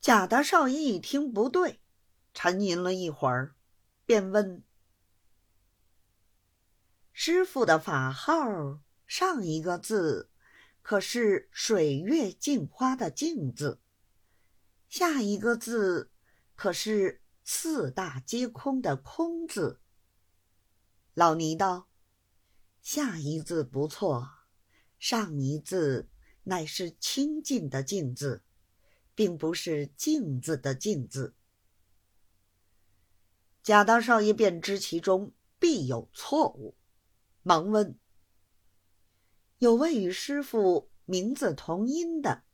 [0.00, 1.80] 贾大少爷一听不对，
[2.32, 3.56] 沉吟了一会儿，
[4.06, 4.62] 便问
[7.12, 10.30] ：“师傅的法号上一个字，
[10.82, 13.80] 可是水月镜花的‘镜’字？
[14.88, 16.12] 下一个字，
[16.54, 19.80] 可是四大皆空的‘空’字？”
[21.14, 21.88] 老尼道
[22.80, 24.30] ：“下一字不错，
[25.00, 26.08] 上一字
[26.44, 28.44] 乃是清净的‘净’字。”
[29.18, 31.34] 并不是“镜”字的“镜”字，
[33.64, 36.76] 贾大少爷便知其中必有错误，
[37.42, 37.98] 忙问
[39.58, 42.44] ：“有位与师傅名字同音的，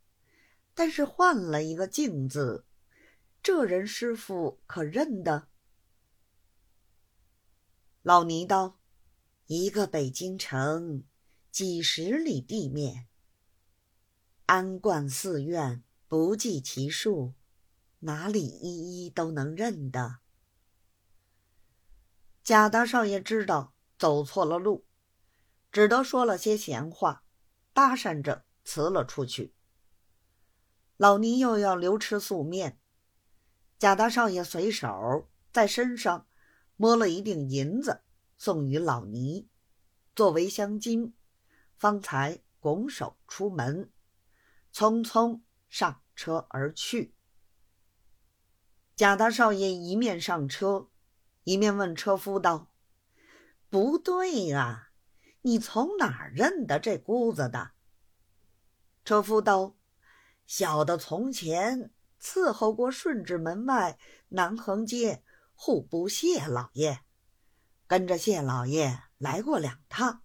[0.73, 2.65] 但是换了一个‘镜’字，
[3.42, 5.48] 这人师傅可认得？”
[8.01, 8.78] 老尼道
[9.48, 11.04] ：“一个北京城，
[11.51, 13.06] 几十里地面，
[14.46, 15.84] 安观寺院。”
[16.16, 17.34] 不计其数，
[17.98, 20.18] 哪里一一都能认得？
[22.45, 24.87] 贾大少爷知道走错了路，
[25.73, 27.24] 只得说了些闲话，
[27.73, 29.57] 搭讪着辞了出去。
[30.96, 32.79] 老尼又要留吃素面，
[33.80, 36.29] 贾大少爷随手在身上
[36.76, 38.02] 摸了一锭银子，
[38.38, 39.48] 送与老尼，
[40.15, 41.12] 作为香金，
[41.76, 43.90] 方才拱手出门，
[44.73, 46.02] 匆匆上。
[46.15, 47.15] 车而去。
[48.96, 50.88] 贾大少爷一面上车，
[51.43, 52.70] 一面问车夫道
[53.68, 54.90] ：“不对呀，
[55.42, 57.73] 你从哪儿认得这姑子的？”
[59.04, 59.76] 车夫道
[60.46, 63.98] ：“小的从前伺候过顺治门外
[64.28, 67.00] 南横街户部谢老爷，
[67.88, 70.22] 跟着谢老爷来过两趟，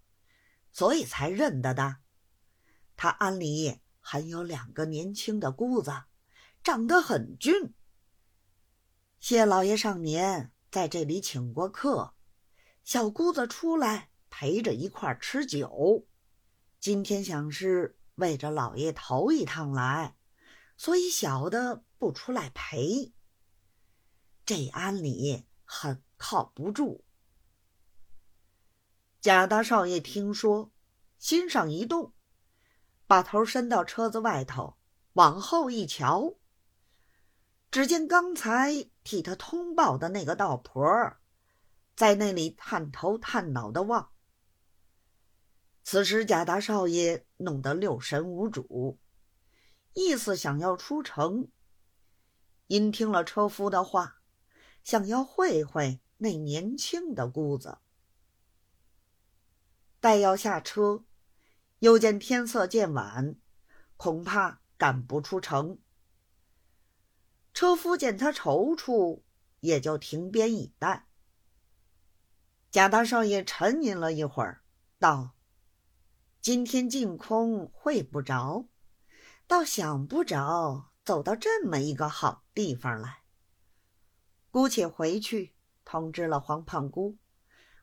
[0.70, 1.96] 所以才认得的。
[2.96, 5.92] 他安里……”还有两个年轻的姑子，
[6.62, 7.74] 长得很俊。
[9.20, 12.14] 谢老爷上年在这里请过客，
[12.82, 16.06] 小姑子出来陪着一块吃酒。
[16.80, 20.16] 今天想是为着老爷头一趟来，
[20.76, 23.12] 所以小的不出来陪。
[24.46, 27.04] 这庵里很靠不住。
[29.20, 30.72] 贾大少爷听说，
[31.18, 32.14] 心上一动。
[33.10, 34.76] 把头伸到车子外头，
[35.14, 36.36] 往后一瞧，
[37.68, 40.86] 只见刚才替他通报的那个道婆，
[41.96, 44.12] 在那里探头探脑的望。
[45.82, 49.00] 此时贾大少爷弄得六神无主，
[49.94, 51.48] 意思想要出城，
[52.68, 54.20] 因听了车夫的话，
[54.84, 57.78] 想要会会那年轻的姑子。
[59.98, 61.04] 待要下车。
[61.80, 63.36] 又见天色渐晚，
[63.96, 65.78] 恐怕赶不出城。
[67.54, 69.22] 车夫见他踌躇，
[69.60, 71.08] 也就停鞭以待。
[72.70, 74.62] 贾大少爷沉吟了一会儿，
[74.98, 75.34] 道
[76.42, 78.68] ：“今天净空会不着，
[79.46, 83.22] 倒想不着走到这么一个好地方来。
[84.50, 85.54] 姑且回去
[85.86, 87.16] 通知了黄胖姑，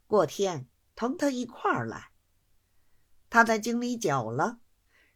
[0.06, 2.12] 过天同他一块儿来。”
[3.30, 4.60] 他在京里久了，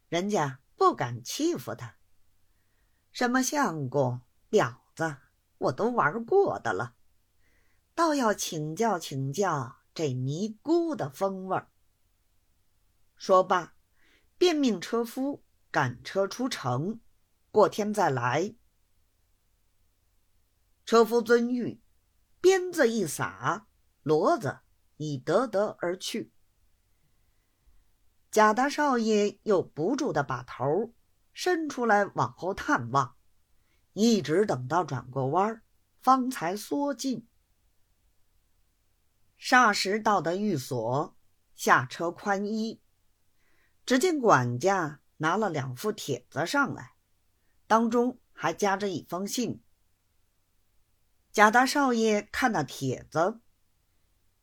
[0.08, 1.96] 人家不敢欺负他。
[3.10, 5.16] 什么相公、婊子，
[5.58, 6.94] 我都玩过的了，
[7.94, 11.70] 倒要请教请教这尼姑的风味儿。
[13.16, 13.74] 说罢，
[14.36, 17.00] 便命车夫赶车出城，
[17.50, 18.54] 过天再来。
[20.84, 21.78] 车夫遵谕，
[22.40, 23.68] 鞭子一撒，
[24.04, 24.58] 骡子
[24.96, 26.32] 已得得而去。
[28.32, 30.94] 贾大少爷又不住的把头
[31.34, 33.14] 伸出来往后探望，
[33.92, 35.60] 一直等到转过弯
[36.00, 37.28] 方才缩进。
[39.38, 41.14] 霎时到的寓所，
[41.54, 42.80] 下车宽衣，
[43.84, 46.94] 只见管家拿了两副帖子上来，
[47.66, 49.62] 当中还夹着一封信。
[51.30, 53.40] 贾大少爷看那帖子，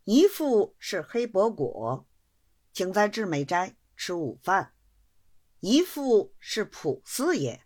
[0.04, 2.08] 一副是黑伯果，
[2.72, 3.78] 请在至美斋。
[4.00, 4.72] 吃午饭，
[5.60, 7.66] 姨父是普四爷，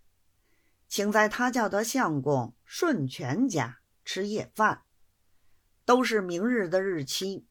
[0.88, 4.84] 请在他叫的相公顺全家吃夜饭，
[5.86, 7.46] 都是明日的日期。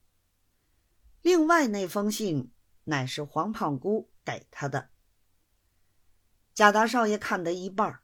[1.20, 2.50] 另外那封信
[2.82, 4.90] 乃是黄胖姑给他的。
[6.52, 8.00] 贾大少爷看得一半，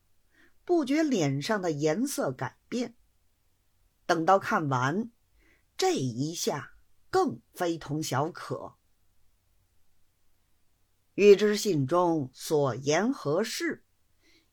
[0.65, 2.95] 不觉脸上的颜色改变。
[4.07, 5.11] 等到看完，
[5.77, 6.75] 这一下
[7.11, 8.78] 更非同小可。
[11.21, 13.83] 欲知信中所言何事，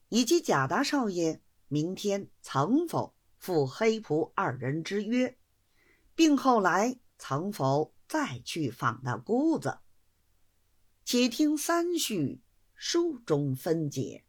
[0.10, 5.38] 以及贾大少爷明天曾否赴黑仆二人之约，
[6.16, 9.78] 并后来曾否再去访那姑子？
[11.04, 12.42] 且听三叙
[12.74, 14.25] 书中分解。